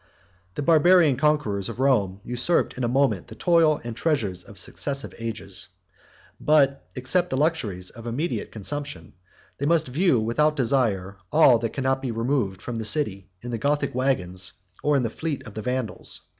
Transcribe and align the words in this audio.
The 0.55 0.63
Barbarian 0.63 1.15
conquerors 1.15 1.69
of 1.69 1.79
Rome 1.79 2.21
usurped 2.25 2.75
in 2.75 2.83
a 2.83 2.87
moment 2.87 3.27
the 3.27 3.35
toil 3.35 3.79
and 3.83 3.95
treasure 3.95 4.33
of 4.47 4.57
successive 4.57 5.13
ages; 5.19 5.67
but, 6.39 6.87
except 6.95 7.29
the 7.29 7.37
luxuries 7.37 7.91
of 7.91 8.07
immediate 8.07 8.51
consumption, 8.51 9.13
they 9.59 9.67
must 9.67 9.89
view 9.89 10.19
without 10.19 10.55
desire 10.55 11.17
all 11.31 11.59
that 11.59 11.73
could 11.73 11.83
not 11.83 12.01
be 12.01 12.09
removed 12.09 12.63
from 12.63 12.77
the 12.77 12.83
city 12.83 13.29
in 13.43 13.51
the 13.51 13.59
Gothic 13.59 13.93
wagons 13.93 14.53
or 14.81 14.97
the 14.99 15.07
fleet 15.07 15.45
of 15.45 15.53
the 15.53 15.61
Vandals. 15.61 16.21